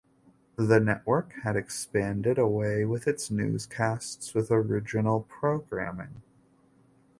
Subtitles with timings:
[0.55, 6.23] The network had expanded away with its newscasts with original programming.